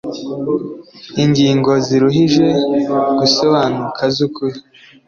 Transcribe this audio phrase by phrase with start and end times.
[1.23, 2.47] Ingingo ziruhije
[3.17, 4.57] gusobanuka z’ukuri